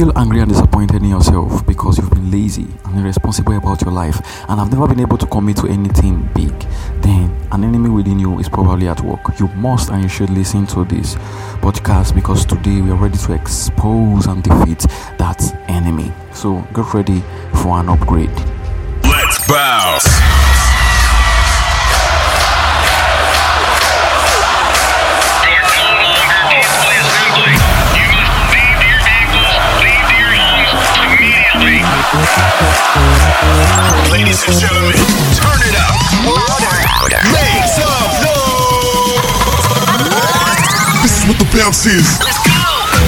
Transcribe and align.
Feel 0.00 0.18
angry 0.18 0.40
and 0.40 0.48
disappointed 0.50 1.02
in 1.02 1.10
yourself 1.10 1.66
because 1.66 1.98
you've 1.98 2.08
been 2.08 2.30
lazy 2.30 2.66
and 2.86 2.98
irresponsible 2.98 3.54
about 3.54 3.82
your 3.82 3.92
life 3.92 4.18
and 4.48 4.58
have 4.58 4.72
never 4.72 4.88
been 4.88 4.98
able 4.98 5.18
to 5.18 5.26
commit 5.26 5.58
to 5.58 5.66
anything 5.66 6.26
big, 6.34 6.58
then 7.02 7.30
an 7.52 7.64
enemy 7.64 7.90
within 7.90 8.18
you 8.18 8.38
is 8.38 8.48
probably 8.48 8.88
at 8.88 8.98
work. 9.02 9.20
You 9.38 9.48
must 9.48 9.90
and 9.90 10.02
you 10.02 10.08
should 10.08 10.30
listen 10.30 10.66
to 10.68 10.86
this 10.86 11.16
podcast 11.60 12.14
because 12.14 12.46
today 12.46 12.80
we 12.80 12.90
are 12.90 12.96
ready 12.96 13.18
to 13.18 13.34
expose 13.34 14.24
and 14.24 14.42
defeat 14.42 14.78
that 15.18 15.42
enemy. 15.68 16.10
So 16.32 16.66
get 16.72 16.94
ready 16.94 17.22
for 17.60 17.78
an 17.78 17.90
upgrade. 17.90 18.34
Let's 19.04 19.46
bounce. 19.46 20.39
This 41.60 41.84
is 41.86 42.18
what 42.18 42.42
the 42.44 42.52
bounce 42.56 43.00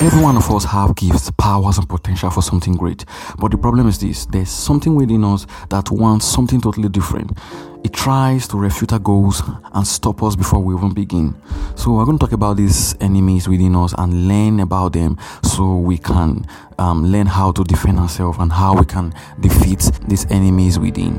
is. 0.00 0.02
Every 0.02 0.22
one 0.22 0.38
of 0.38 0.50
us 0.50 0.64
have 0.64 0.96
gifts, 0.96 1.30
powers, 1.32 1.76
and 1.76 1.86
potential 1.86 2.30
for 2.30 2.40
something 2.40 2.74
great. 2.74 3.04
But 3.38 3.50
the 3.50 3.58
problem 3.58 3.86
is 3.86 3.98
this 3.98 4.24
there's 4.24 4.48
something 4.48 4.94
within 4.94 5.24
us 5.24 5.46
that 5.68 5.90
wants 5.90 6.24
something 6.24 6.62
totally 6.62 6.88
different. 6.88 7.36
It 7.84 7.92
tries 7.92 8.48
to 8.48 8.56
refute 8.56 8.94
our 8.94 8.98
goals 8.98 9.42
and 9.74 9.86
stop 9.86 10.22
us 10.22 10.36
before 10.36 10.60
we 10.60 10.74
even 10.74 10.94
begin. 10.94 11.34
So, 11.76 11.92
we're 11.92 12.06
going 12.06 12.18
to 12.18 12.24
talk 12.24 12.32
about 12.32 12.56
these 12.56 12.94
enemies 12.98 13.46
within 13.46 13.76
us 13.76 13.94
and 13.98 14.26
learn 14.26 14.60
about 14.60 14.94
them 14.94 15.18
so 15.42 15.76
we 15.76 15.98
can 15.98 16.46
um, 16.78 17.04
learn 17.04 17.26
how 17.26 17.52
to 17.52 17.62
defend 17.62 17.98
ourselves 17.98 18.38
and 18.38 18.50
how 18.50 18.74
we 18.74 18.86
can 18.86 19.12
defeat 19.40 19.90
these 20.08 20.24
enemies 20.30 20.78
within. 20.78 21.14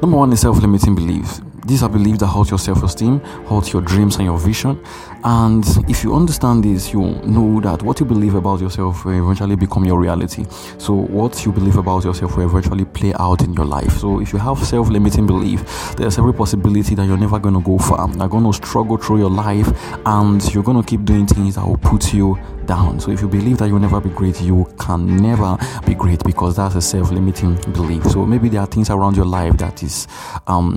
Number 0.00 0.16
one 0.16 0.32
is 0.32 0.40
self 0.40 0.58
limiting 0.58 0.94
beliefs. 0.94 1.42
These 1.64 1.84
are 1.84 1.88
beliefs 1.88 2.18
that 2.18 2.26
hurt 2.26 2.50
your 2.50 2.58
self 2.58 2.82
esteem, 2.82 3.20
hurt 3.48 3.72
your 3.72 3.82
dreams 3.82 4.16
and 4.16 4.24
your 4.24 4.38
vision. 4.38 4.82
And 5.24 5.64
if 5.88 6.02
you 6.02 6.14
understand 6.14 6.64
this, 6.64 6.92
you 6.92 7.00
know 7.24 7.60
that 7.60 7.82
what 7.82 8.00
you 8.00 8.06
believe 8.06 8.34
about 8.34 8.60
yourself 8.60 9.04
will 9.04 9.22
eventually 9.24 9.54
become 9.54 9.84
your 9.84 10.00
reality. 10.00 10.44
So, 10.78 10.94
what 10.94 11.44
you 11.44 11.52
believe 11.52 11.76
about 11.76 12.04
yourself 12.04 12.36
will 12.36 12.48
eventually 12.48 12.84
play 12.84 13.12
out 13.20 13.42
in 13.42 13.52
your 13.54 13.64
life. 13.64 13.98
So, 13.98 14.20
if 14.20 14.32
you 14.32 14.40
have 14.40 14.58
self 14.64 14.88
limiting 14.88 15.26
belief, 15.26 15.94
there's 15.96 16.18
every 16.18 16.34
possibility 16.34 16.96
that 16.96 17.06
you're 17.06 17.16
never 17.16 17.38
going 17.38 17.54
to 17.54 17.60
go 17.60 17.78
far. 17.78 18.10
You're 18.16 18.28
going 18.28 18.44
to 18.44 18.52
struggle 18.52 18.96
through 18.96 19.18
your 19.18 19.30
life 19.30 19.68
and 20.04 20.42
you're 20.52 20.64
going 20.64 20.82
to 20.82 20.88
keep 20.88 21.04
doing 21.04 21.26
things 21.26 21.54
that 21.54 21.64
will 21.64 21.78
put 21.78 22.12
you 22.12 22.36
down. 22.66 22.98
So, 22.98 23.12
if 23.12 23.20
you 23.20 23.28
believe 23.28 23.58
that 23.58 23.68
you'll 23.68 23.78
never 23.78 24.00
be 24.00 24.10
great, 24.10 24.40
you 24.40 24.66
can 24.80 25.18
never 25.18 25.56
be 25.86 25.94
great 25.94 26.24
because 26.24 26.56
that's 26.56 26.74
a 26.74 26.80
self 26.82 27.12
limiting 27.12 27.54
belief. 27.72 28.04
So, 28.06 28.26
maybe 28.26 28.48
there 28.48 28.62
are 28.62 28.66
things 28.66 28.90
around 28.90 29.16
your 29.16 29.26
life 29.26 29.56
that 29.58 29.84
is 29.84 30.08
um, 30.48 30.76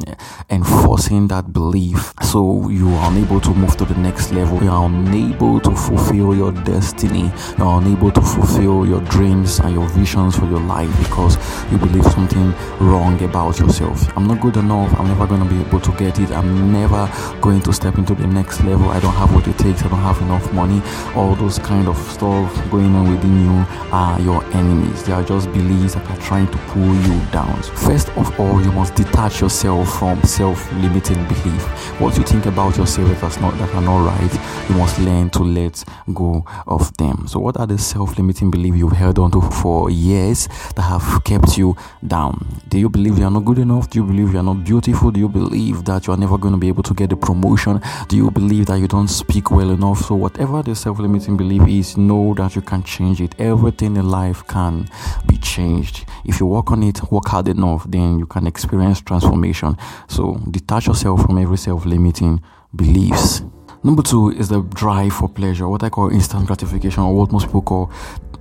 enforcing 0.76 1.28
that 1.28 1.54
belief. 1.54 2.14
So, 2.22 2.70
you 2.70 2.90
are 2.96 3.12
unable 3.12 3.40
to 3.42 3.54
move 3.54 3.78
to 3.78 3.86
the 3.86 3.96
next 3.96 4.32
level. 4.32 4.62
You 4.64 4.70
are 4.70 4.86
unable 4.86 5.60
to 5.62 5.72
fulfill 5.72 6.36
your 6.36 6.52
destiny. 6.52 7.32
You 7.58 7.64
are 7.64 7.82
unable 7.82 8.12
to 8.12 8.22
fulfill 8.22 8.86
your 8.86 9.02
dreams 9.02 9.60
and 9.60 9.74
your 9.74 9.88
visions 9.90 10.38
for 10.38 10.46
your 10.46 10.60
life 10.60 10.90
because 11.00 11.38
you 11.72 11.78
believe 11.78 12.06
something 12.06 12.54
wrong 12.80 13.22
about 13.24 13.60
yourself. 13.60 14.06
I'm 14.18 14.28
not 14.28 14.42
good 14.42 14.58
enough. 14.58 14.94
I'm 15.00 15.08
never 15.08 15.28
going 15.28 15.44
to 15.44 15.50
be 15.50 15.62
able 15.62 15.80
to 15.80 15.92
get 15.94 16.20
it. 16.20 16.32
I'm 16.32 16.72
never 16.72 17.10
going 17.42 17.62
to 17.62 17.74
step 17.74 17.98
into 17.98 18.14
the 18.14 18.28
next 18.28 18.64
level. 18.64 18.90
I 18.90 19.00
don't 19.00 19.14
have 19.14 19.34
what 19.34 19.48
it 19.48 19.58
takes. 19.58 19.84
I 19.84 19.88
don't 19.88 20.00
have 20.00 20.22
enough 20.22 20.52
money. 20.54 20.82
All 21.16 21.36
those 21.36 21.60
kind 21.60 21.88
of 21.88 21.98
stuff 21.98 22.54
going 22.70 22.94
on 22.96 23.12
within 23.12 23.46
you 23.46 23.66
are 23.92 24.20
your 24.20 24.44
enemies. 24.54 25.04
They 25.04 25.14
are 25.14 25.24
just 25.24 25.52
beliefs 25.54 25.96
that 25.96 26.10
are 26.10 26.18
trying 26.18 26.48
to 26.48 26.58
pull 26.70 26.96
you 27.08 27.26
down. 27.32 27.62
First 27.64 28.10
of 28.18 28.38
all, 28.40 28.62
you 28.62 28.72
must 28.72 28.96
detach 28.96 29.42
yourself 29.42 30.00
from 30.00 30.22
self-limiting 30.66 31.24
belief. 31.28 32.02
What 32.02 32.18
you 32.18 32.24
think 32.24 32.46
about 32.46 32.78
yourself 32.78 33.22
that's 33.22 33.40
not 33.40 33.58
that 33.58 33.74
are 33.74 33.82
not 33.82 34.06
right, 34.06 34.70
you 34.70 34.76
must 34.76 35.00
learn 35.00 35.30
to 35.32 35.44
let 35.44 35.84
go 36.14 36.44
of 36.68 36.96
them. 36.98 37.28
So, 37.28 37.40
what 37.40 37.58
are 37.58 37.68
the 37.68 37.78
self-limiting 37.78 38.52
beliefs 38.52 38.78
you've 38.78 38.92
held 38.92 39.20
on 39.20 39.32
to 39.32 39.42
for 39.42 39.90
years 39.90 40.48
that 40.76 40.82
have 40.82 41.24
kept 41.24 41.58
you 41.58 41.76
down? 42.06 42.46
Do 42.68 42.80
you 42.80 42.90
believe 42.90 43.18
you 43.18 43.26
are 43.26 43.32
not 43.32 43.46
good 43.46 43.60
enough? 43.60 43.90
Do 43.90 44.00
you 44.00 44.06
believe 44.06 44.34
you 44.34 44.40
are 44.40 44.44
not 44.44 44.64
beautiful? 44.64 45.12
Do 45.12 45.20
you 45.20 45.30
believe 45.30 45.86
that 45.86 46.08
you 46.08 46.14
are 46.14 46.18
never 46.18 46.38
going 46.38 46.54
to 46.54 46.60
be 46.60 46.68
able 46.68 46.84
to 46.84 46.94
get 46.94 47.12
a 47.12 47.18
promotion? 47.18 47.82
Do 48.08 48.18
you 48.18 48.32
believe 48.32 48.66
that 48.68 48.80
you 48.80 48.88
don't 48.88 49.08
speak 49.08 49.52
well 49.52 49.70
enough? 49.70 50.00
So, 50.06 50.16
whatever 50.16 50.64
the 50.64 50.76
self-limiting 50.76 51.38
belief 51.38 51.68
is, 51.68 51.98
know 51.98 52.34
that 52.36 52.56
you 52.56 52.62
can 52.62 52.84
change 52.84 53.22
it. 53.22 53.36
Everything 53.40 53.98
in 53.98 54.10
life 54.10 54.46
can 54.48 54.90
be 55.28 55.38
changed. 55.38 56.06
If 56.26 56.40
you 56.40 56.48
work 56.48 56.72
on 56.72 56.84
it, 56.84 57.12
work 57.12 57.28
hard 57.28 57.48
enough, 57.48 57.86
then 57.88 58.20
you 58.20 58.26
can 58.26 58.48
experience 58.48 59.02
transformation. 59.02 59.78
So, 60.08 60.40
detach 60.56 60.88
yourself 60.88 61.22
from 61.22 61.38
every 61.38 61.58
self-limiting 61.58 62.42
beliefs. 62.74 63.44
Number 63.84 64.02
two 64.02 64.32
is 64.32 64.48
the 64.48 64.62
drive 64.62 65.14
for 65.14 65.28
pleasure, 65.28 65.68
what 65.68 65.84
I 65.84 65.90
call 65.90 66.10
instant 66.10 66.48
gratification, 66.48 67.04
or 67.04 67.14
what 67.14 67.32
most 67.32 67.48
people 67.48 67.62
call 67.62 67.92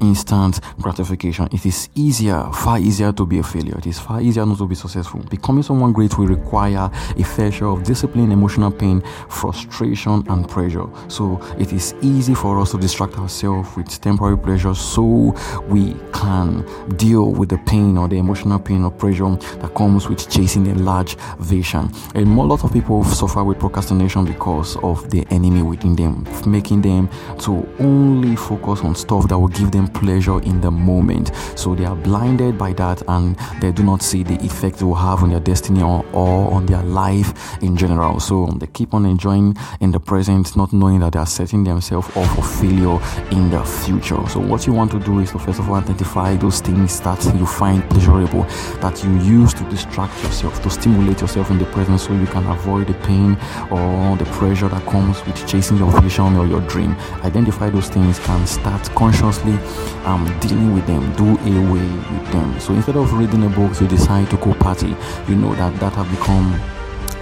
instant 0.00 0.60
gratification. 0.81 1.49
It 1.53 1.65
is 1.66 1.88
easier, 1.94 2.43
far 2.53 2.78
easier 2.78 3.12
to 3.12 3.27
be 3.27 3.38
a 3.38 3.43
failure. 3.43 3.78
It 3.78 3.87
is 3.87 3.99
far 3.99 4.21
easier 4.21 4.47
not 4.47 4.59
to 4.59 4.66
be 4.66 4.75
successful. 4.75 5.21
Becoming 5.31 5.62
someone 5.62 5.93
great 5.93 6.16
will 6.19 6.27
require 6.27 6.91
a 7.16 7.25
fair 7.25 7.50
share 7.50 7.69
of 7.69 7.84
discipline, 7.84 8.33
emotional 8.33 8.71
pain, 8.71 9.03
frustration, 9.28 10.25
and 10.28 10.49
pressure. 10.49 10.87
So 11.09 11.41
it 11.59 11.72
is 11.72 11.94
easy 12.03 12.34
for 12.34 12.60
us 12.60 12.72
to 12.72 12.78
distract 12.78 13.19
ourselves 13.19 13.75
with 13.77 14.00
temporary 14.00 14.38
pleasure 14.38 14.75
so 14.75 15.34
we 15.69 15.94
can 16.12 16.65
deal 16.97 17.33
with 17.33 17.49
the 17.49 17.59
pain 17.59 17.97
or 17.99 18.09
the 18.09 18.19
emotional 18.19 18.59
pain 18.59 18.84
or 18.84 18.91
pressure 18.91 19.37
that 19.60 19.75
comes 19.75 20.09
with 20.09 20.28
chasing 20.31 20.69
a 20.69 20.75
large 20.75 21.16
vision. 21.38 21.91
A 22.15 22.21
lot 22.21 22.62
of 22.65 22.72
people 22.72 23.04
suffer 23.04 23.43
with 23.43 23.59
procrastination 23.59 24.25
because 24.25 24.77
of 24.77 25.10
the 25.10 25.27
enemy 25.31 25.62
within 25.62 25.97
them, 25.97 26.27
making 26.47 26.83
them 26.83 27.09
to 27.38 27.66
only 27.81 28.37
focus 28.37 28.81
on 28.81 28.94
stuff 28.94 29.28
that 29.28 29.38
will 29.38 29.49
give 29.49 29.71
them 29.71 29.84
pleasure 29.89 30.41
in 30.43 30.61
the 30.61 30.71
moment. 30.71 31.33
So 31.56 31.75
they 31.75 31.84
are 31.84 31.97
blinded 31.97 32.59
by 32.59 32.72
that 32.75 33.03
and 33.09 33.37
they 33.61 33.72
do 33.72 33.83
not 33.83 34.03
see 34.03 34.22
the 34.22 34.34
effect 34.45 34.81
it 34.81 34.84
will 34.84 34.95
have 34.95 35.22
on 35.22 35.31
their 35.31 35.41
destiny 35.41 35.83
or, 35.83 36.05
or 36.12 36.53
on 36.53 36.67
their 36.67 36.83
life 36.83 37.62
in 37.62 37.77
general. 37.77 38.21
So 38.21 38.47
they 38.47 38.67
keep 38.67 38.95
on 38.95 39.05
enjoying 39.05 39.56
in 39.81 39.91
the 39.91 40.00
present, 40.00 40.56
not 40.56 40.72
knowing 40.72 41.00
that 41.00 41.12
they 41.12 41.19
are 41.19 41.27
setting 41.27 41.65
themselves 41.65 42.09
up 42.17 42.27
for 42.34 42.43
failure 42.43 42.99
in 43.31 43.50
the 43.50 43.65
future. 43.65 44.27
So 44.28 44.41
what 44.41 44.67
you 44.67 44.72
want 44.72 44.91
to 44.93 45.00
do 45.00 45.21
is 45.21 45.31
to 45.33 45.39
first 45.39 45.59
of 45.59 45.69
all 45.69 45.77
identify 45.77 46.37
those 46.37 46.61
things 46.61 47.01
that 47.01 47.22
you 47.39 47.47
find 47.47 47.89
pleasurable, 47.91 48.43
that 48.81 49.03
you 49.05 49.12
use 49.19 49.55
to 49.55 49.65
distract 49.71 50.22
yourself, 50.22 50.62
to 50.62 50.71
stimulate 50.71 51.21
yourself 51.21 51.51
in 51.51 51.59
the 51.59 51.66
present 51.66 52.01
so 52.01 52.12
you 52.12 52.27
can 52.27 52.47
avoid 52.47 52.87
the 52.87 52.95
pain 53.06 53.37
or 53.71 54.16
the 54.16 54.25
pressure 54.33 54.69
that 54.69 54.84
comes 54.87 55.25
with 55.27 55.47
chasing 55.47 55.77
your 55.77 55.91
vision 56.01 56.37
or 56.37 56.47
your 56.47 56.61
dream. 56.62 56.97
Identify 57.22 57.71
those 57.71 57.89
things 57.89 58.19
and 58.28 58.49
start 58.49 58.83
consciously 58.95 59.59
um, 60.04 60.24
dealing 60.40 60.74
with 60.74 60.86
them, 60.86 61.12
do 61.16 61.28
away 61.38 61.88
with 61.88 62.32
them. 62.32 62.58
So 62.60 62.74
instead 62.74 62.96
of 62.96 63.12
reading 63.12 63.44
a 63.44 63.48
book, 63.48 63.80
you 63.80 63.88
decide 63.88 64.30
to 64.30 64.36
go 64.36 64.54
party. 64.54 64.94
You 65.28 65.36
know 65.36 65.54
that 65.54 65.78
that 65.80 65.92
have 65.94 66.10
become 66.10 66.60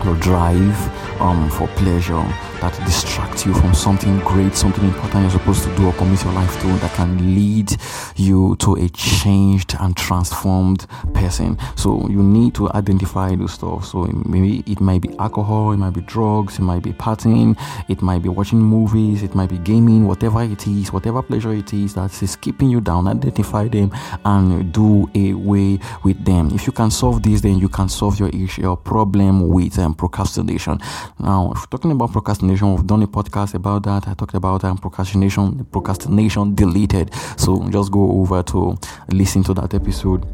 your 0.04 0.16
drive 0.16 0.76
um, 1.22 1.48
for 1.50 1.68
pleasure 1.68 2.22
that 2.60 2.78
distract 2.84 3.46
you 3.46 3.54
from 3.54 3.74
something 3.74 4.18
great, 4.20 4.54
something 4.54 4.84
important 4.84 5.22
you're 5.22 5.30
supposed 5.30 5.62
to 5.64 5.74
do 5.76 5.86
or 5.86 5.92
commit 5.94 6.22
your 6.24 6.32
life 6.32 6.60
to 6.60 6.66
that 6.78 6.92
can 6.94 7.34
lead 7.34 7.70
you 8.16 8.56
to 8.56 8.74
a 8.74 8.88
changed 8.90 9.74
and 9.80 9.96
transformed 9.96 10.86
person. 11.14 11.56
So 11.76 12.08
you 12.08 12.22
need 12.22 12.54
to 12.56 12.70
identify 12.72 13.34
those 13.36 13.54
stuff. 13.54 13.86
So 13.86 14.04
maybe 14.26 14.64
it 14.66 14.80
might 14.80 15.02
be 15.02 15.16
alcohol, 15.18 15.72
it 15.72 15.76
might 15.76 15.94
be 15.94 16.02
drugs, 16.02 16.58
it 16.58 16.62
might 16.62 16.82
be 16.82 16.92
partying, 16.92 17.56
it 17.88 18.02
might 18.02 18.22
be 18.22 18.28
watching 18.28 18.60
movies, 18.60 19.22
it 19.22 19.34
might 19.34 19.50
be 19.50 19.58
gaming, 19.58 20.06
whatever 20.06 20.42
it 20.42 20.66
is, 20.66 20.92
whatever 20.92 21.22
pleasure 21.22 21.52
it 21.52 21.72
is 21.72 21.94
that 21.94 22.22
is 22.22 22.36
keeping 22.36 22.68
you 22.68 22.80
down, 22.80 23.06
identify 23.06 23.68
them 23.68 23.92
and 24.24 24.72
do 24.72 25.08
away 25.14 25.78
with 26.02 26.24
them. 26.24 26.50
If 26.52 26.66
you 26.66 26.72
can 26.72 26.90
solve 26.90 27.22
this, 27.22 27.40
then 27.40 27.58
you 27.58 27.68
can 27.68 27.88
solve 27.88 28.18
your 28.18 28.28
issue, 28.30 28.62
your 28.62 28.76
problem 28.76 29.48
with 29.48 29.78
um, 29.78 29.94
procrastination. 29.94 30.80
Now, 31.18 31.48
we're 31.48 31.66
talking 31.66 31.92
about 31.92 32.12
procrastination, 32.12 32.74
we've 32.74 32.86
done 32.86 33.02
a 33.02 33.06
podcast 33.06 33.54
about 33.54 33.84
that. 33.84 34.08
I 34.08 34.14
talked 34.14 34.34
about 34.34 34.64
um, 34.64 34.78
procrastination, 34.78 35.64
procrastination 35.66 36.54
deleted. 36.54 37.14
So 37.36 37.68
just 37.70 37.92
go 37.92 38.20
over 38.20 38.42
to 38.42 38.76
listen 39.08 39.42
to 39.44 39.54
that 39.54 39.74
episode 39.74 40.26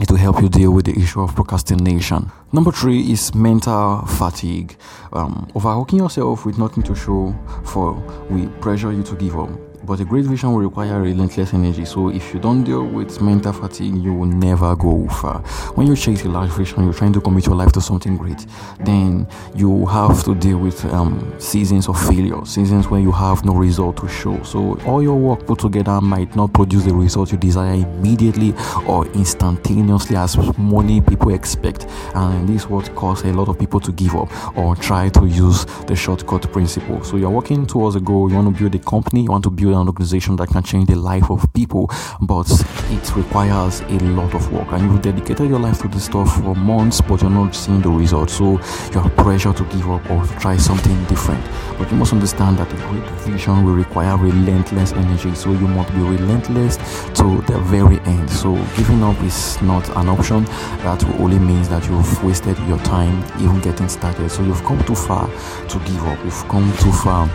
it 0.00 0.10
will 0.10 0.18
help 0.18 0.42
you 0.42 0.48
deal 0.48 0.72
with 0.72 0.86
the 0.86 0.98
issue 0.98 1.20
of 1.20 1.34
procrastination. 1.34 2.30
Number 2.52 2.72
three 2.72 3.12
is 3.12 3.34
mental 3.34 4.04
fatigue. 4.06 4.76
Um, 5.12 5.48
overworking 5.54 6.00
yourself 6.00 6.44
with 6.44 6.58
nothing 6.58 6.82
to 6.84 6.94
show 6.94 7.34
for 7.64 7.92
will 8.28 8.48
pressure 8.60 8.92
you 8.92 9.02
to 9.04 9.14
give 9.14 9.38
up. 9.38 9.50
But 9.86 10.00
a 10.00 10.04
great 10.04 10.24
vision 10.24 10.52
will 10.52 10.60
require 10.60 11.02
relentless 11.02 11.52
energy. 11.52 11.84
So 11.84 12.08
if 12.08 12.32
you 12.32 12.40
don't 12.40 12.64
deal 12.64 12.84
with 12.84 13.20
mental 13.20 13.52
fatigue, 13.52 13.96
you 13.96 14.14
will 14.14 14.26
never 14.26 14.74
go 14.74 15.06
far. 15.08 15.40
When 15.74 15.86
you 15.86 15.94
chase 15.94 16.24
a 16.24 16.28
large 16.28 16.50
vision, 16.50 16.84
you're 16.84 16.94
trying 16.94 17.12
to 17.12 17.20
commit 17.20 17.44
your 17.46 17.54
life 17.54 17.72
to 17.72 17.82
something 17.82 18.16
great, 18.16 18.46
then 18.80 19.26
you 19.54 19.84
have 19.86 20.24
to 20.24 20.34
deal 20.34 20.56
with 20.56 20.82
um, 20.86 21.34
seasons 21.38 21.88
of 21.88 22.00
failure, 22.08 22.42
seasons 22.46 22.88
when 22.88 23.02
you 23.02 23.12
have 23.12 23.44
no 23.44 23.54
result 23.54 23.98
to 23.98 24.08
show. 24.08 24.42
So 24.42 24.80
all 24.86 25.02
your 25.02 25.16
work 25.16 25.46
put 25.46 25.58
together 25.58 26.00
might 26.00 26.34
not 26.34 26.54
produce 26.54 26.84
the 26.84 26.94
result 26.94 27.30
you 27.30 27.38
desire 27.38 27.74
immediately 27.74 28.54
or 28.86 29.06
instantaneously 29.08 30.16
as 30.16 30.38
many 30.58 31.02
people 31.02 31.34
expect. 31.34 31.86
And 32.14 32.48
this 32.48 32.70
what 32.70 32.94
causes 32.94 33.26
a 33.26 33.32
lot 33.34 33.48
of 33.48 33.58
people 33.58 33.80
to 33.80 33.92
give 33.92 34.14
up 34.14 34.56
or 34.56 34.76
try 34.76 35.10
to 35.10 35.26
use 35.26 35.66
the 35.86 35.94
shortcut 35.94 36.50
principle. 36.52 37.04
So 37.04 37.18
you're 37.18 37.30
working 37.30 37.66
towards 37.66 37.96
a 37.96 38.00
goal, 38.00 38.30
you 38.30 38.36
want 38.36 38.56
to 38.56 38.58
build 38.58 38.74
a 38.74 38.78
company, 38.78 39.24
you 39.24 39.30
want 39.30 39.44
to 39.44 39.50
build 39.50 39.73
an 39.74 39.86
organization 39.86 40.36
that 40.36 40.48
can 40.48 40.62
change 40.62 40.88
the 40.88 40.96
life 40.96 41.30
of 41.30 41.52
people, 41.52 41.90
but 42.20 42.50
it 42.90 43.16
requires 43.16 43.80
a 43.80 43.98
lot 44.00 44.34
of 44.34 44.52
work. 44.52 44.70
And 44.72 44.90
you've 44.90 45.02
dedicated 45.02 45.48
your 45.48 45.58
life 45.58 45.80
to 45.82 45.88
this 45.88 46.04
stuff 46.04 46.42
for 46.42 46.54
months, 46.54 47.00
but 47.00 47.22
you're 47.22 47.30
not 47.30 47.54
seeing 47.54 47.80
the 47.80 47.90
results. 47.90 48.34
So 48.34 48.52
you 48.92 49.00
have 49.00 49.14
pressure 49.16 49.52
to 49.52 49.64
give 49.64 49.88
up 49.90 50.08
or 50.10 50.26
to 50.26 50.34
try 50.38 50.56
something 50.56 51.04
different. 51.04 51.44
But 51.78 51.90
you 51.90 51.96
must 51.96 52.12
understand 52.12 52.58
that 52.58 52.72
a 52.72 52.76
great 52.88 53.08
vision 53.20 53.64
will 53.64 53.74
require 53.74 54.16
relentless 54.16 54.92
energy. 54.92 55.34
So 55.34 55.50
you 55.52 55.68
must 55.68 55.92
be 55.92 56.00
relentless 56.00 56.76
to 57.14 57.42
the 57.42 57.58
very 57.64 58.00
end. 58.00 58.30
So 58.30 58.54
giving 58.76 59.02
up 59.02 59.20
is 59.22 59.60
not 59.62 59.88
an 59.96 60.08
option. 60.08 60.44
That 60.84 61.02
will 61.04 61.22
only 61.22 61.38
means 61.38 61.68
that 61.68 61.86
you've 61.88 62.24
wasted 62.24 62.58
your 62.68 62.78
time 62.78 63.24
even 63.40 63.60
getting 63.60 63.88
started. 63.88 64.30
So 64.30 64.42
you've 64.42 64.62
come 64.64 64.82
too 64.84 64.94
far 64.94 65.26
to 65.26 65.78
give 65.80 66.04
up. 66.06 66.22
You've 66.24 66.48
come 66.48 66.72
too 66.78 66.92
far 66.92 67.28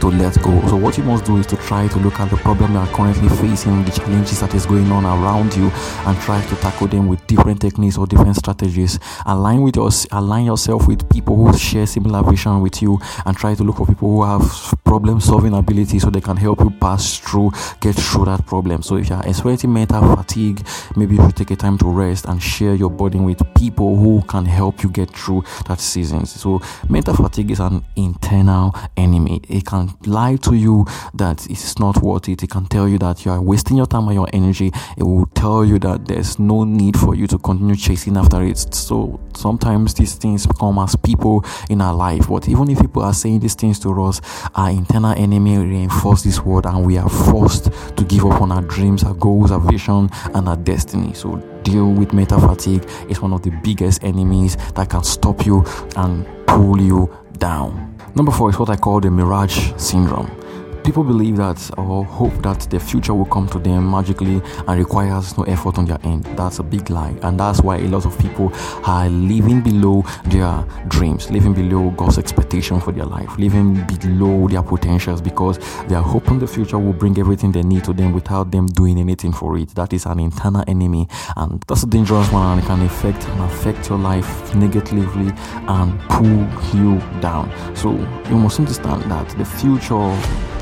to 0.00 0.08
let 0.08 0.40
go. 0.42 0.60
So 0.68 0.76
what 0.76 0.98
you 0.98 1.04
must 1.04 1.24
do 1.24 1.36
is 1.36 1.46
to 1.46 1.56
try 1.56 1.88
to 1.88 1.98
look 1.98 2.18
at 2.20 2.30
the 2.30 2.36
problem 2.36 2.72
you 2.72 2.78
are 2.78 2.86
currently 2.88 3.28
facing, 3.28 3.84
the 3.84 3.92
challenges 3.92 4.40
that 4.40 4.54
is 4.54 4.66
going 4.66 4.90
on 4.90 5.04
around 5.04 5.54
you, 5.54 5.70
and 6.06 6.18
try 6.20 6.44
to 6.44 6.56
tackle 6.56 6.88
them 6.88 7.06
with 7.08 7.26
different 7.26 7.60
techniques 7.60 7.98
or 7.98 8.06
different 8.06 8.36
strategies. 8.36 8.98
Align 9.26 9.62
with 9.62 9.76
your 9.76 9.90
align 10.12 10.44
yourself 10.44 10.88
with 10.88 11.08
people 11.10 11.36
who 11.36 11.56
share 11.56 11.86
similar 11.86 12.22
vision 12.22 12.60
with 12.60 12.82
you, 12.82 12.98
and 13.26 13.36
try 13.36 13.54
to 13.54 13.62
look 13.62 13.76
for 13.76 13.86
people 13.86 14.10
who 14.10 14.24
have 14.24 14.74
problem 14.84 15.20
solving 15.20 15.54
ability 15.54 15.98
so 15.98 16.10
they 16.10 16.20
can 16.20 16.36
help 16.36 16.60
you 16.60 16.70
pass 16.70 17.18
through, 17.18 17.50
get 17.80 17.94
through 17.94 18.24
that 18.24 18.44
problem. 18.46 18.82
So 18.82 18.96
if 18.96 19.08
you 19.08 19.16
are 19.16 19.26
experiencing 19.26 19.72
mental 19.72 20.16
fatigue, 20.16 20.66
maybe 20.96 21.16
you 21.16 21.24
should 21.24 21.36
take 21.36 21.50
a 21.52 21.56
time 21.56 21.78
to 21.78 21.88
rest 21.88 22.24
and 22.24 22.42
share 22.42 22.74
your 22.74 22.90
burden 22.90 23.24
with 23.24 23.40
people 23.54 23.96
who 23.96 24.22
can 24.22 24.44
help 24.46 24.82
you 24.82 24.90
get 24.90 25.10
through 25.10 25.44
that 25.66 25.80
season. 25.80 26.26
So 26.26 26.60
mental 26.88 27.14
fatigue 27.14 27.50
is 27.50 27.60
an 27.60 27.84
internal 27.96 28.74
enemy. 28.96 29.40
It 29.48 29.66
can 29.66 29.89
lie 30.06 30.36
to 30.36 30.54
you 30.54 30.86
that 31.14 31.48
it's 31.50 31.78
not 31.78 32.02
worth 32.02 32.28
it. 32.28 32.42
It 32.42 32.50
can 32.50 32.66
tell 32.66 32.88
you 32.88 32.98
that 32.98 33.24
you 33.24 33.30
are 33.30 33.40
wasting 33.40 33.76
your 33.76 33.86
time 33.86 34.06
and 34.08 34.14
your 34.14 34.28
energy. 34.32 34.70
It 34.96 35.02
will 35.02 35.26
tell 35.34 35.64
you 35.64 35.78
that 35.80 36.06
there's 36.06 36.38
no 36.38 36.64
need 36.64 36.98
for 36.98 37.14
you 37.14 37.26
to 37.28 37.38
continue 37.38 37.76
chasing 37.76 38.16
after 38.16 38.42
it. 38.42 38.58
So 38.74 39.20
sometimes 39.34 39.94
these 39.94 40.14
things 40.14 40.46
come 40.58 40.78
as 40.78 40.96
people 40.96 41.44
in 41.68 41.80
our 41.80 41.94
life. 41.94 42.28
But 42.28 42.48
even 42.48 42.70
if 42.70 42.80
people 42.80 43.02
are 43.02 43.14
saying 43.14 43.40
these 43.40 43.54
things 43.54 43.78
to 43.80 44.02
us, 44.02 44.20
our 44.54 44.70
internal 44.70 45.12
enemy 45.12 45.58
reinforce 45.58 46.22
this 46.22 46.40
word 46.40 46.66
and 46.66 46.84
we 46.86 46.98
are 46.98 47.08
forced 47.08 47.70
to 47.96 48.04
give 48.04 48.24
up 48.24 48.40
on 48.40 48.52
our 48.52 48.62
dreams, 48.62 49.04
our 49.04 49.14
goals, 49.14 49.50
our 49.50 49.60
vision, 49.60 50.10
and 50.34 50.48
our 50.48 50.56
destiny. 50.56 51.14
So 51.14 51.36
deal 51.62 51.90
with 51.92 52.12
meta 52.12 52.38
fatigue 52.38 52.88
is 53.08 53.20
one 53.20 53.32
of 53.32 53.42
the 53.42 53.50
biggest 53.62 54.02
enemies 54.02 54.56
that 54.74 54.88
can 54.90 55.04
stop 55.04 55.44
you 55.46 55.64
and 55.96 56.26
pull 56.46 56.80
you 56.80 57.14
down. 57.38 57.99
Number 58.14 58.32
four 58.32 58.50
is 58.50 58.58
what 58.58 58.68
I 58.70 58.76
call 58.76 59.00
the 59.00 59.10
mirage 59.10 59.72
syndrome. 59.76 60.39
People 60.84 61.04
believe 61.04 61.36
that 61.36 61.70
or 61.78 62.04
hope 62.04 62.32
that 62.42 62.60
the 62.70 62.80
future 62.80 63.14
will 63.14 63.26
come 63.26 63.48
to 63.50 63.60
them 63.60 63.88
magically 63.88 64.42
and 64.66 64.78
requires 64.78 65.38
no 65.38 65.44
effort 65.44 65.78
on 65.78 65.84
their 65.84 66.00
end. 66.02 66.24
That's 66.36 66.58
a 66.58 66.62
big 66.64 66.90
lie, 66.90 67.14
and 67.22 67.38
that's 67.38 67.60
why 67.60 67.76
a 67.76 67.86
lot 67.86 68.06
of 68.06 68.18
people 68.18 68.50
are 68.84 69.08
living 69.08 69.60
below 69.60 70.02
their 70.24 70.64
dreams, 70.88 71.30
living 71.30 71.52
below 71.54 71.90
God's 71.90 72.18
expectation 72.18 72.80
for 72.80 72.90
their 72.92 73.04
life, 73.04 73.38
living 73.38 73.86
below 73.86 74.48
their 74.48 74.62
potentials 74.62 75.20
because 75.20 75.58
they 75.86 75.94
are 75.94 76.02
hoping 76.02 76.40
the 76.40 76.46
future 76.46 76.78
will 76.78 76.92
bring 76.92 77.16
everything 77.18 77.52
they 77.52 77.62
need 77.62 77.84
to 77.84 77.92
them 77.92 78.12
without 78.12 78.50
them 78.50 78.66
doing 78.66 78.98
anything 78.98 79.32
for 79.32 79.56
it. 79.58 79.68
That 79.76 79.92
is 79.92 80.06
an 80.06 80.18
internal 80.18 80.64
enemy, 80.66 81.06
and 81.36 81.62
that's 81.68 81.84
a 81.84 81.86
dangerous 81.86 82.32
one, 82.32 82.58
and 82.58 82.64
it 82.64 82.66
can 82.66 82.82
affect 82.82 83.28
and 83.28 83.40
affect 83.42 83.88
your 83.88 83.98
life 83.98 84.54
negatively 84.56 85.32
and 85.68 86.00
pull 86.08 86.48
you 86.74 86.98
down. 87.20 87.52
So 87.76 87.92
you 88.28 88.36
must 88.36 88.58
understand 88.58 89.02
that 89.10 89.28
the 89.38 89.44
future 89.44 90.16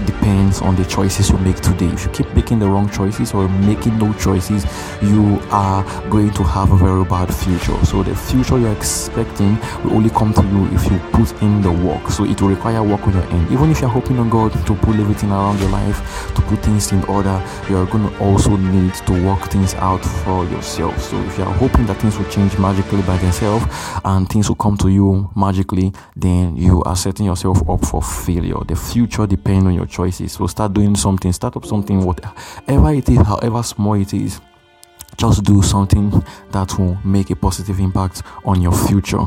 depends 0.06 0.60
on 0.60 0.76
the 0.76 0.84
choices 0.84 1.30
you 1.30 1.38
make 1.38 1.60
today. 1.60 1.86
If 1.86 2.04
you 2.04 2.10
keep 2.10 2.34
making 2.34 2.58
the 2.58 2.68
wrong 2.68 2.88
choices 2.90 3.34
or 3.34 3.48
making 3.48 3.98
no 3.98 4.12
choices, 4.14 4.64
you 5.02 5.40
are 5.50 5.82
going 6.10 6.30
to 6.34 6.42
have 6.42 6.72
a 6.72 6.76
very 6.76 7.04
bad 7.04 7.34
future. 7.34 7.76
So 7.84 8.02
the 8.02 8.14
future 8.14 8.58
you're 8.58 8.72
expecting 8.72 9.58
will 9.82 9.94
only 9.94 10.10
come 10.10 10.32
to 10.34 10.42
you 10.42 10.66
if 10.74 10.90
you 10.90 10.98
put 11.12 11.42
in 11.42 11.62
the 11.62 11.72
work. 11.72 12.10
So 12.10 12.24
it 12.24 12.40
will 12.40 12.48
require 12.48 12.82
work 12.82 13.06
on 13.06 13.14
your 13.14 13.24
end. 13.24 13.50
Even 13.50 13.70
if 13.70 13.80
you're 13.80 13.90
hoping 13.90 14.18
on 14.18 14.30
God 14.30 14.52
to 14.66 14.74
pull 14.74 14.94
everything 14.94 15.30
around 15.30 15.58
your 15.60 15.70
life, 15.70 16.34
to 16.34 16.42
put 16.42 16.60
things 16.60 16.92
in 16.92 17.02
order, 17.04 17.42
you're 17.68 17.86
going 17.86 18.08
to 18.08 18.18
also 18.18 18.56
need 18.56 18.94
to 18.94 19.26
work 19.26 19.50
things 19.50 19.74
out 19.74 20.04
for 20.04 20.44
yourself. 20.46 21.00
So 21.02 21.20
if 21.24 21.38
you're 21.38 21.46
hoping 21.46 21.86
that 21.86 22.00
things 22.00 22.16
will 22.16 22.28
change 22.30 22.56
magically 22.58 23.02
by 23.02 23.16
themselves 23.18 23.64
and 24.04 24.28
things 24.28 24.48
will 24.48 24.56
come 24.56 24.76
to 24.78 24.88
you 24.88 25.30
magically, 25.34 25.92
then 26.16 26.56
you 26.56 26.82
are 26.84 26.96
setting 26.96 27.26
yourself 27.26 27.68
up 27.68 27.84
for 27.84 28.02
failure. 28.02 28.62
The 28.66 28.76
future 28.76 29.26
depends 29.26 29.66
on 29.66 29.74
your 29.74 29.86
choices. 29.88 30.32
So 30.32 30.46
start 30.46 30.74
doing 30.74 30.96
something, 30.96 31.32
start 31.32 31.56
up 31.56 31.64
something, 31.64 32.04
whatever 32.04 32.92
it 32.92 33.08
is, 33.08 33.18
however 33.18 33.62
small 33.62 33.94
it 33.94 34.14
is. 34.14 34.40
Just 35.16 35.42
do 35.44 35.62
something 35.62 36.10
that 36.52 36.78
will 36.78 36.96
make 37.04 37.30
a 37.30 37.36
positive 37.36 37.80
impact 37.80 38.22
on 38.44 38.62
your 38.62 38.72
future. 38.72 39.24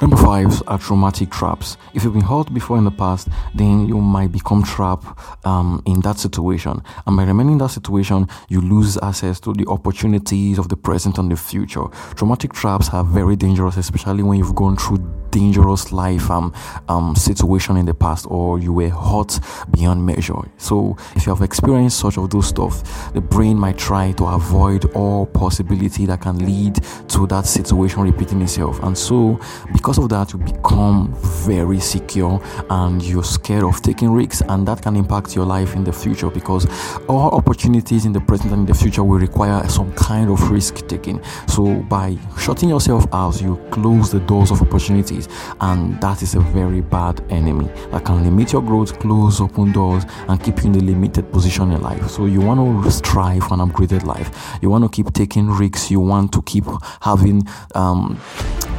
Number 0.00 0.16
five 0.16 0.60
are 0.66 0.78
traumatic 0.78 1.30
traps. 1.30 1.76
If 1.94 2.02
you've 2.02 2.14
been 2.14 2.22
hurt 2.22 2.52
before 2.52 2.76
in 2.76 2.82
the 2.82 2.90
past, 2.90 3.28
then 3.54 3.86
you 3.86 4.00
might 4.00 4.32
become 4.32 4.64
trapped 4.64 5.06
um, 5.46 5.80
in 5.86 6.00
that 6.00 6.18
situation. 6.18 6.82
And 7.06 7.16
by 7.16 7.22
remaining 7.22 7.52
in 7.52 7.58
that 7.58 7.68
situation, 7.68 8.26
you 8.48 8.60
lose 8.60 8.98
access 9.00 9.38
to 9.40 9.52
the 9.52 9.64
opportunities 9.68 10.58
of 10.58 10.68
the 10.68 10.76
present 10.76 11.18
and 11.18 11.30
the 11.30 11.36
future. 11.36 11.84
Traumatic 12.16 12.52
traps 12.52 12.88
are 12.92 13.04
very 13.04 13.36
dangerous, 13.36 13.76
especially 13.76 14.24
when 14.24 14.40
you've 14.40 14.56
gone 14.56 14.76
through 14.76 14.98
dangerous 15.32 15.92
life 15.92 16.30
um, 16.30 16.54
um, 16.88 17.16
situation 17.16 17.76
in 17.76 17.86
the 17.86 17.94
past 17.94 18.26
or 18.28 18.60
you 18.60 18.72
were 18.72 18.90
hurt 18.90 19.40
beyond 19.72 20.06
measure. 20.06 20.34
So 20.58 20.96
if 21.16 21.26
you 21.26 21.34
have 21.34 21.42
experienced 21.42 21.98
such 21.98 22.18
of 22.18 22.30
those 22.30 22.46
stuff, 22.46 23.12
the 23.14 23.20
brain 23.20 23.58
might 23.58 23.78
try 23.78 24.12
to 24.12 24.26
avoid 24.26 24.84
all 24.94 25.26
possibility 25.26 26.06
that 26.06 26.20
can 26.20 26.38
lead 26.38 26.76
to 27.08 27.26
that 27.28 27.46
situation 27.46 28.02
repeating 28.02 28.42
itself. 28.42 28.80
And 28.82 28.96
so 28.96 29.40
because 29.72 29.98
of 29.98 30.10
that, 30.10 30.32
you 30.32 30.38
become 30.38 31.14
very 31.46 31.80
secure 31.80 32.40
and 32.70 33.02
you're 33.02 33.24
scared 33.24 33.64
of 33.64 33.80
taking 33.80 34.12
risks 34.12 34.42
and 34.48 34.68
that 34.68 34.82
can 34.82 34.96
impact 34.96 35.34
your 35.34 35.46
life 35.46 35.74
in 35.74 35.82
the 35.82 35.92
future 35.92 36.30
because 36.30 36.66
all 37.08 37.30
opportunities 37.30 38.04
in 38.04 38.12
the 38.12 38.20
present 38.20 38.52
and 38.52 38.60
in 38.60 38.66
the 38.66 38.74
future 38.74 39.02
will 39.02 39.18
require 39.18 39.66
some 39.68 39.92
kind 39.94 40.30
of 40.30 40.50
risk 40.50 40.86
taking. 40.86 41.22
So 41.48 41.76
by 41.88 42.18
shutting 42.38 42.68
yourself 42.68 43.06
out, 43.12 43.40
you 43.40 43.56
close 43.70 44.10
the 44.10 44.20
doors 44.20 44.50
of 44.50 44.60
opportunities 44.60 45.21
and 45.60 46.00
that 46.00 46.22
is 46.22 46.34
a 46.34 46.40
very 46.40 46.80
bad 46.80 47.24
enemy 47.30 47.66
that 47.90 48.04
can 48.04 48.22
limit 48.24 48.52
your 48.52 48.62
growth, 48.62 48.98
close 48.98 49.40
open 49.40 49.72
doors, 49.72 50.04
and 50.28 50.42
keep 50.42 50.58
you 50.62 50.70
in 50.70 50.76
a 50.76 50.80
limited 50.80 51.30
position 51.32 51.72
in 51.72 51.80
life. 51.80 52.08
So 52.08 52.26
you 52.26 52.40
want 52.40 52.84
to 52.84 52.90
strive 52.90 53.44
for 53.44 53.54
an 53.54 53.60
upgraded 53.60 54.04
life. 54.04 54.58
You 54.62 54.70
want 54.70 54.84
to 54.84 54.90
keep 54.90 55.12
taking 55.12 55.50
risks. 55.50 55.90
You 55.90 56.00
want 56.00 56.32
to 56.32 56.42
keep 56.42 56.64
having 57.00 57.46
um, 57.74 58.20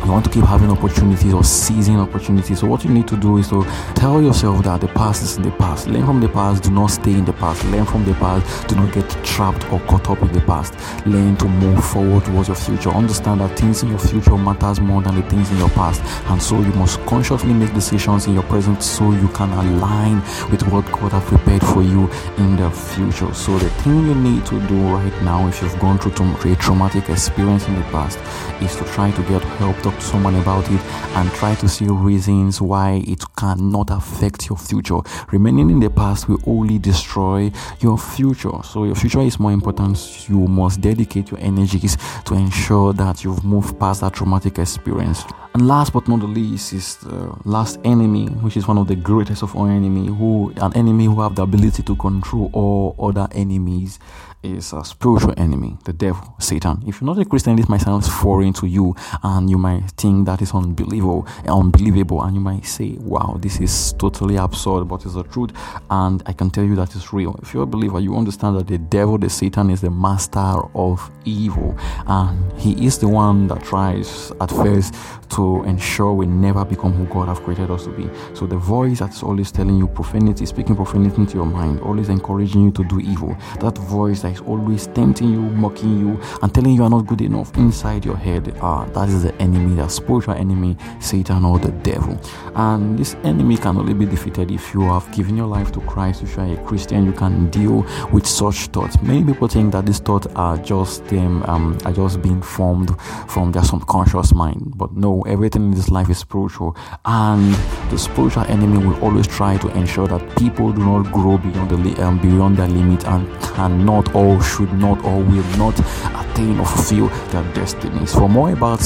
you 0.05 0.11
want 0.11 0.25
to 0.25 0.31
keep 0.31 0.43
having 0.43 0.69
opportunities 0.69 1.33
or 1.33 1.43
seizing 1.43 1.97
opportunities. 1.97 2.59
So 2.59 2.67
what 2.67 2.83
you 2.83 2.89
need 2.89 3.07
to 3.07 3.17
do 3.17 3.37
is 3.37 3.49
to 3.49 3.63
tell 3.95 4.21
yourself 4.21 4.63
that 4.63 4.81
the 4.81 4.87
past 4.89 5.23
is 5.23 5.37
in 5.37 5.43
the 5.43 5.51
past. 5.51 5.87
Learn 5.87 6.05
from 6.05 6.19
the 6.19 6.27
past. 6.27 6.63
Do 6.63 6.71
not 6.71 6.87
stay 6.87 7.13
in 7.13 7.25
the 7.25 7.33
past. 7.33 7.63
Learn 7.65 7.85
from 7.85 8.03
the 8.03 8.13
past. 8.15 8.67
Do 8.67 8.75
not 8.75 8.93
get 8.93 9.09
trapped 9.23 9.71
or 9.71 9.79
caught 9.81 10.09
up 10.09 10.21
in 10.21 10.31
the 10.33 10.41
past. 10.41 10.73
Learn 11.05 11.37
to 11.37 11.47
move 11.47 11.83
forward 11.83 12.25
towards 12.25 12.49
your 12.49 12.57
future. 12.57 12.89
Understand 12.89 13.41
that 13.41 13.57
things 13.57 13.83
in 13.83 13.89
your 13.89 13.99
future 13.99 14.37
matters 14.37 14.81
more 14.81 15.01
than 15.01 15.15
the 15.15 15.21
things 15.29 15.49
in 15.51 15.57
your 15.57 15.69
past. 15.69 16.01
And 16.29 16.41
so 16.41 16.59
you 16.59 16.73
must 16.73 16.99
consciously 17.05 17.53
make 17.53 17.73
decisions 17.73 18.27
in 18.27 18.33
your 18.33 18.43
present 18.43 18.83
so 18.83 19.11
you 19.11 19.29
can 19.29 19.51
align 19.51 20.17
with 20.51 20.67
what 20.67 20.85
God 20.91 21.13
has 21.13 21.23
prepared 21.23 21.63
for 21.63 21.81
you 21.81 22.09
in 22.37 22.57
the 22.57 22.69
future. 22.71 23.33
So 23.33 23.57
the 23.57 23.69
thing 23.69 24.05
you 24.05 24.15
need 24.15 24.45
to 24.47 24.59
do 24.67 24.75
right 24.93 25.21
now, 25.23 25.47
if 25.47 25.61
you've 25.61 25.79
gone 25.79 25.97
through 25.97 26.51
a 26.51 26.55
traumatic 26.57 27.09
experience 27.09 27.67
in 27.67 27.75
the 27.75 27.83
past, 27.83 28.19
is 28.61 28.75
to 28.75 28.83
try 28.85 29.11
to 29.11 29.21
get 29.23 29.41
help 29.59 29.77
talk 29.93 29.99
to 29.99 30.05
someone 30.05 30.35
about 30.35 30.65
it 30.71 30.81
and 31.15 31.29
try 31.31 31.55
to 31.55 31.67
see 31.67 31.85
reasons 31.87 32.61
why 32.61 33.03
it 33.07 33.23
cannot 33.35 33.89
affect 33.91 34.49
your 34.49 34.57
future. 34.57 34.99
Remaining 35.31 35.69
in 35.69 35.79
the 35.79 35.89
past 35.89 36.27
will 36.27 36.39
only 36.45 36.79
destroy 36.79 37.51
your 37.79 37.97
future. 37.97 38.63
So 38.63 38.85
your 38.85 38.95
future 38.95 39.21
is 39.21 39.39
more 39.39 39.51
important. 39.51 40.29
You 40.29 40.47
must 40.47 40.81
dedicate 40.81 41.31
your 41.31 41.39
energies 41.39 41.97
to 42.25 42.33
ensure 42.33 42.93
that 42.93 43.23
you've 43.23 43.43
moved 43.43 43.79
past 43.79 44.01
that 44.01 44.13
traumatic 44.13 44.59
experience. 44.59 45.23
And 45.53 45.67
last 45.67 45.93
but 45.93 46.07
not 46.07 46.19
the 46.19 46.27
least 46.27 46.73
is 46.73 46.95
the 46.97 47.35
last 47.45 47.79
enemy, 47.83 48.25
which 48.25 48.57
is 48.57 48.67
one 48.67 48.77
of 48.77 48.87
the 48.87 48.95
greatest 48.95 49.43
of 49.43 49.55
all 49.55 49.67
enemy, 49.67 50.07
who 50.07 50.51
an 50.57 50.75
enemy 50.75 51.05
who 51.05 51.21
have 51.21 51.35
the 51.35 51.43
ability 51.43 51.83
to 51.83 51.95
control 51.95 52.49
all 52.53 52.95
other 52.99 53.27
enemies 53.33 53.99
is 54.43 54.73
a 54.73 54.83
spiritual 54.83 55.33
enemy, 55.37 55.77
the 55.85 55.93
devil, 55.93 56.35
Satan. 56.39 56.83
If 56.85 56.99
you're 56.99 57.07
not 57.07 57.19
a 57.19 57.25
Christian, 57.25 57.55
this 57.55 57.69
might 57.69 57.81
sound 57.81 58.05
foreign 58.05 58.53
to 58.53 58.67
you, 58.67 58.95
and 59.23 59.49
you 59.49 59.57
might 59.57 59.91
think 59.91 60.25
that 60.25 60.41
is 60.41 60.53
unbelievable, 60.53 61.25
unbelievable, 61.47 62.21
and 62.21 62.35
you 62.35 62.41
might 62.41 62.65
say, 62.65 62.97
"Wow, 62.99 63.37
this 63.39 63.59
is 63.59 63.93
totally 63.93 64.35
absurd," 64.35 64.87
but 64.87 65.05
it's 65.05 65.15
the 65.15 65.23
truth, 65.23 65.51
and 65.89 66.21
I 66.25 66.33
can 66.33 66.49
tell 66.49 66.65
you 66.65 66.75
that 66.75 66.95
it's 66.95 67.13
real. 67.13 67.39
If 67.41 67.53
you're 67.53 67.63
a 67.63 67.67
believer, 67.67 67.99
you 67.99 68.15
understand 68.15 68.57
that 68.57 68.67
the 68.67 68.77
devil, 68.77 69.17
the 69.17 69.29
Satan, 69.29 69.69
is 69.69 69.81
the 69.81 69.89
master 69.89 70.61
of 70.75 71.09
evil, 71.23 71.75
and 72.07 72.51
he 72.57 72.85
is 72.85 72.97
the 72.97 73.07
one 73.07 73.47
that 73.47 73.63
tries 73.63 74.31
at 74.41 74.51
first 74.51 74.93
to 75.29 75.63
ensure 75.63 76.13
we 76.13 76.25
never 76.25 76.65
become 76.65 76.91
who 76.91 77.05
God 77.05 77.27
has 77.27 77.39
created 77.39 77.71
us 77.71 77.85
to 77.85 77.89
be. 77.91 78.09
So 78.33 78.45
the 78.45 78.57
voice 78.57 78.99
that's 78.99 79.23
always 79.23 79.51
telling 79.51 79.77
you 79.77 79.87
profanity, 79.87 80.45
speaking 80.45 80.75
profanity 80.75 81.15
into 81.15 81.37
your 81.37 81.45
mind, 81.45 81.79
always 81.79 82.09
encouraging 82.09 82.61
you 82.61 82.71
to 82.71 82.83
do 82.83 82.99
evil. 82.99 83.35
That 83.59 83.77
voice 83.77 84.21
that 84.21 84.32
always 84.41 84.87
tempting 84.87 85.31
you, 85.31 85.41
mocking 85.41 85.99
you, 85.99 86.21
and 86.41 86.53
telling 86.53 86.75
you 86.75 86.83
are 86.83 86.89
not 86.89 87.05
good 87.07 87.21
enough 87.21 87.55
inside 87.57 88.05
your 88.05 88.17
head. 88.17 88.55
Ah, 88.61 88.85
that 88.93 89.09
is 89.09 89.23
the 89.23 89.33
enemy, 89.41 89.75
the 89.75 89.87
spiritual 89.87 90.33
enemy, 90.33 90.77
Satan 90.99 91.45
or 91.45 91.59
the 91.59 91.71
devil. 91.83 92.19
And 92.55 92.97
this 92.97 93.15
enemy 93.23 93.57
can 93.57 93.77
only 93.77 93.93
be 93.93 94.05
defeated 94.05 94.51
if 94.51 94.73
you 94.73 94.81
have 94.81 95.09
given 95.11 95.37
your 95.37 95.47
life 95.47 95.71
to 95.73 95.81
Christ. 95.81 96.23
If 96.23 96.35
you 96.35 96.43
are 96.43 96.53
a 96.53 96.57
Christian, 96.65 97.05
you 97.05 97.13
can 97.13 97.49
deal 97.49 97.85
with 98.11 98.25
such 98.25 98.67
thoughts. 98.67 99.01
Many 99.01 99.23
people 99.23 99.47
think 99.47 99.71
that 99.73 99.85
these 99.85 99.99
thoughts 99.99 100.27
are 100.35 100.57
just 100.57 101.05
them, 101.07 101.43
um, 101.43 101.77
are 101.85 101.93
just 101.93 102.21
being 102.21 102.41
formed 102.41 102.99
from 103.27 103.51
their 103.51 103.63
subconscious 103.63 104.33
mind. 104.33 104.73
But 104.75 104.95
no, 104.95 105.21
everything 105.23 105.65
in 105.65 105.71
this 105.71 105.89
life 105.89 106.09
is 106.09 106.19
spiritual, 106.19 106.75
and 107.05 107.53
the 107.89 107.97
spiritual 107.97 108.43
enemy 108.43 108.77
will 108.85 108.99
always 109.03 109.27
try 109.27 109.57
to 109.57 109.67
ensure 109.77 110.07
that 110.07 110.37
people 110.37 110.71
do 110.71 110.83
not 110.85 111.11
grow 111.11 111.37
beyond 111.37 111.69
the 111.69 112.03
um, 112.03 112.19
beyond 112.19 112.57
their 112.57 112.67
limit 112.67 113.05
and 113.07 113.27
cannot 113.55 114.13
or 114.15 114.22
should 114.41 114.71
not 114.73 115.03
or 115.03 115.17
will 115.21 115.49
not 115.57 115.77
attain 116.21 116.59
or 116.59 116.65
fulfill 116.65 117.07
their 117.31 117.43
destinies. 117.53 118.13
For 118.13 118.29
more 118.29 118.51
about 118.51 118.81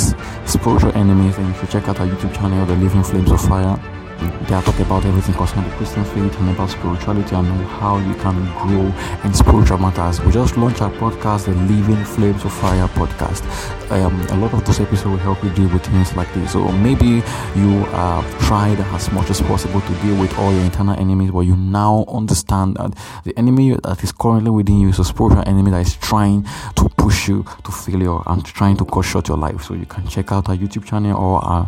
spiritual 0.46 0.92
enemies, 0.96 1.36
then 1.38 1.48
you 1.48 1.54
should 1.60 1.70
check 1.70 1.88
out 1.88 2.00
our 2.00 2.08
YouTube 2.08 2.34
channel, 2.36 2.66
The 2.66 2.76
Living 2.76 3.04
Flames 3.04 3.32
of 3.32 3.42
Fire. 3.42 3.78
There 4.20 4.58
are 4.58 4.64
talk 4.64 4.80
about 4.80 5.06
everything 5.06 5.36
concerning 5.36 5.70
the 5.70 5.76
Christian 5.76 6.04
faith 6.06 6.40
and 6.40 6.50
about 6.50 6.70
spirituality 6.70 7.36
and 7.36 7.48
how 7.68 7.98
you 7.98 8.16
can 8.16 8.46
grow 8.62 8.92
in 9.24 9.34
spiritual 9.34 9.78
matters. 9.78 10.22
We 10.22 10.32
just 10.32 10.58
launched 10.58 10.82
our 10.82 10.92
podcast, 10.92 11.46
the 11.46 11.54
Living 11.54 12.04
Flames 12.04 12.44
of 12.46 12.54
Fire 12.54 12.88
podcast. 12.88 13.44
Um, 13.92 14.20
a 14.30 14.38
lot 14.38 14.54
of 14.54 14.66
those 14.66 14.80
episodes 14.80 15.06
will 15.06 15.18
help 15.18 15.44
you 15.44 15.50
deal 15.52 15.70
with 15.70 15.86
things 15.86 16.16
like 16.16 16.34
this. 16.34 16.54
So 16.54 16.72
maybe 16.72 17.22
you 17.56 17.86
have 17.92 18.40
tried 18.40 18.80
as 18.80 19.12
much 19.12 19.30
as 19.30 19.42
possible 19.42 19.82
to 19.82 19.94
deal 20.02 20.20
with 20.20 20.38
all 20.40 20.52
your 20.52 20.64
internal 20.64 20.98
enemies, 21.00 21.32
but 21.32 21.42
you 21.42 21.56
now 21.56 22.06
understand 22.08 22.78
that 22.78 22.98
the 23.24 23.38
enemy 23.38 23.78
that 23.84 24.04
is 24.04 24.12
currently 24.12 24.50
within 24.50 24.80
you 24.80 24.90
is 24.90 25.00
a 25.00 25.06
spiritual 25.06 25.44
enemy 25.46 25.72
that 25.72 25.86
is 25.86 25.96
trying 25.98 26.44
to 26.76 26.90
push 26.98 27.28
you 27.28 27.46
to 27.64 27.72
failure 27.72 28.18
and 28.28 28.44
trying 28.46 28.78
to 28.78 28.86
cut 28.86 29.04
short 29.04 29.28
your 29.28 29.38
life. 29.38 29.64
So 29.64 29.74
you 29.74 29.86
can 29.86 30.08
check 30.08 30.32
out 30.32 30.50
our 30.50 30.56
YouTube 30.56 30.86
channel 30.86 31.18
or 31.18 31.44
our 31.44 31.68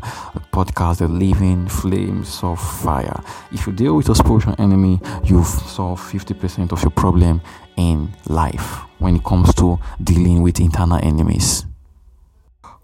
podcast, 0.51 0.98
The 0.98 1.08
Living 1.08 1.68
Flames 1.68 2.38
Fire. 2.41 3.22
If 3.51 3.67
you 3.67 3.74
deal 3.74 3.96
with 3.96 4.10
a 4.10 4.15
spiritual 4.15 4.55
enemy, 4.58 5.00
you've 5.24 5.46
solved 5.46 6.01
50% 6.01 6.72
of 6.72 6.81
your 6.81 6.91
problem 6.91 7.41
in 7.75 8.10
life 8.27 8.77
when 9.00 9.17
it 9.17 9.24
comes 9.24 9.53
to 9.55 9.77
dealing 10.03 10.41
with 10.41 10.60
internal 10.60 11.00
enemies. 11.03 11.65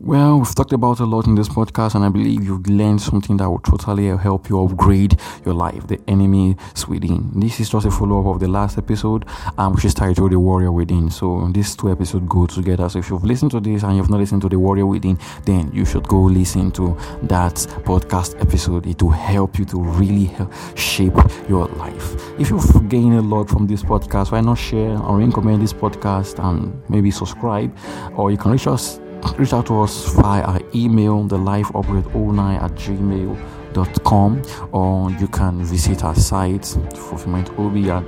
Well, 0.05 0.37
we've 0.37 0.53
talked 0.53 0.71
about 0.71 0.99
a 0.99 1.03
lot 1.03 1.25
in 1.25 1.33
this 1.33 1.49
podcast, 1.49 1.95
and 1.95 2.05
I 2.05 2.09
believe 2.09 2.43
you've 2.43 2.67
learned 2.67 3.01
something 3.01 3.37
that 3.37 3.49
will 3.49 3.57
totally 3.57 4.15
help 4.15 4.49
you 4.49 4.63
upgrade 4.63 5.19
your 5.43 5.55
life. 5.55 5.87
The 5.87 5.99
enemy 6.07 6.55
is 6.75 6.87
within. 6.87 7.31
This 7.33 7.59
is 7.59 7.71
just 7.71 7.87
a 7.87 7.89
follow 7.89 8.19
up 8.19 8.35
of 8.35 8.39
the 8.39 8.47
last 8.47 8.77
episode, 8.77 9.25
um, 9.57 9.73
which 9.73 9.83
is 9.83 9.95
titled 9.95 10.31
The 10.31 10.39
Warrior 10.39 10.71
Within. 10.71 11.09
So, 11.09 11.49
these 11.51 11.75
two 11.75 11.91
episodes 11.91 12.27
go 12.29 12.45
together. 12.45 12.87
So, 12.87 12.99
if 12.99 13.09
you've 13.09 13.23
listened 13.23 13.49
to 13.53 13.59
this 13.59 13.81
and 13.81 13.97
you've 13.97 14.11
not 14.11 14.19
listened 14.19 14.43
to 14.43 14.49
The 14.49 14.59
Warrior 14.59 14.85
Within, 14.85 15.17
then 15.45 15.71
you 15.73 15.85
should 15.85 16.07
go 16.07 16.21
listen 16.21 16.69
to 16.73 16.95
that 17.23 17.55
podcast 17.83 18.39
episode. 18.39 18.85
It 18.85 19.01
will 19.01 19.09
help 19.09 19.57
you 19.57 19.65
to 19.65 19.81
really 19.81 20.29
shape 20.75 21.17
your 21.49 21.65
life. 21.65 22.39
If 22.39 22.51
you've 22.51 22.89
gained 22.89 23.15
a 23.15 23.23
lot 23.23 23.49
from 23.49 23.65
this 23.65 23.81
podcast, 23.81 24.31
why 24.31 24.41
not 24.41 24.59
share 24.59 24.99
or 24.99 25.17
recommend 25.17 25.63
this 25.63 25.73
podcast 25.73 26.37
and 26.47 26.79
maybe 26.91 27.09
subscribe? 27.09 27.75
Or 28.15 28.29
you 28.29 28.37
can 28.37 28.51
reach 28.51 28.67
us 28.67 28.99
reach 29.37 29.53
out 29.53 29.67
to 29.67 29.81
us 29.81 30.11
via 30.13 30.41
our 30.41 30.59
email, 30.73 31.23
the 31.23 31.37
lifeupgrade09 31.37 32.61
at 32.61 32.71
gmail.com, 32.71 34.41
or 34.71 35.11
you 35.11 35.27
can 35.27 35.63
visit 35.63 36.03
our 36.03 36.15
site, 36.15 36.61
fulfillmentobi 36.61 37.89
at 37.89 38.07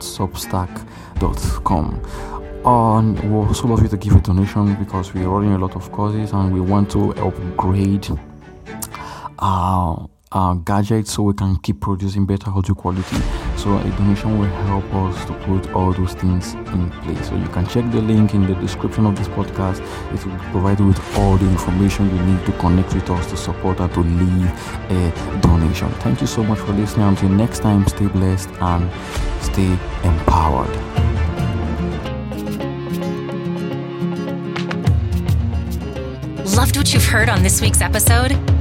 substack.com. 0.00 2.00
And 2.64 3.32
we'll 3.32 3.46
also 3.46 3.68
love 3.68 3.82
you 3.82 3.88
to 3.88 3.96
give 3.96 4.16
a 4.16 4.20
donation 4.20 4.74
because 4.74 5.14
we're 5.14 5.28
running 5.28 5.52
a 5.52 5.58
lot 5.58 5.76
of 5.76 5.92
courses 5.92 6.32
and 6.32 6.52
we 6.52 6.60
want 6.60 6.90
to 6.90 7.12
upgrade 7.14 8.08
our, 9.38 10.10
our 10.32 10.54
gadgets 10.56 11.12
so 11.12 11.22
we 11.22 11.34
can 11.34 11.56
keep 11.56 11.80
producing 11.80 12.26
better 12.26 12.50
audio 12.50 12.74
quality. 12.74 13.16
So 13.56 13.76
a 13.76 13.90
donation 13.96 14.38
will 14.38 14.46
help 14.66 14.84
us 14.94 15.24
to 15.26 15.32
put 15.44 15.72
all 15.72 15.92
those 15.92 16.14
things 16.14 16.54
in 16.54 16.90
place. 17.02 17.28
So 17.28 17.36
you 17.36 17.48
can 17.48 17.66
check 17.66 17.90
the 17.90 18.00
link 18.00 18.34
in 18.34 18.46
the 18.46 18.54
description 18.54 19.06
of 19.06 19.16
this 19.16 19.28
podcast. 19.28 19.80
It 20.14 20.24
will 20.24 20.38
provide 20.50 20.80
you 20.80 20.86
with 20.86 21.18
all 21.18 21.36
the 21.36 21.46
information 21.48 22.14
you 22.14 22.22
need 22.22 22.44
to 22.46 22.52
connect 22.52 22.94
with 22.94 23.08
us 23.10 23.28
to 23.30 23.36
support 23.36 23.80
us 23.80 23.92
to 23.94 24.00
leave 24.00 24.50
a 24.90 25.40
donation. 25.40 25.90
Thank 26.00 26.20
you 26.20 26.26
so 26.26 26.42
much 26.42 26.58
for 26.58 26.72
listening. 26.72 27.08
Until 27.08 27.30
next 27.30 27.60
time, 27.60 27.86
stay 27.86 28.06
blessed 28.06 28.50
and 28.60 28.90
stay 29.42 29.78
empowered. 30.04 30.74
Loved 36.56 36.76
what 36.76 36.92
you've 36.92 37.04
heard 37.04 37.28
on 37.28 37.42
this 37.42 37.60
week's 37.60 37.80
episode? 37.80 38.57